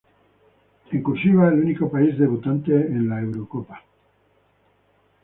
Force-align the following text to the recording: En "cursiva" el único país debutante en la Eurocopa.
En 0.91 1.03
"cursiva" 1.03 1.47
el 1.49 1.59
único 1.61 1.87
país 1.87 2.17
debutante 2.17 2.73
en 2.75 3.07
la 3.07 3.21
Eurocopa. 3.21 3.83